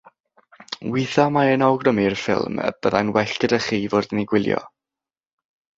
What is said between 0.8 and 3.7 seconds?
Weithiau mae e'n awgrymu'r ffilm y byddai'n well gyda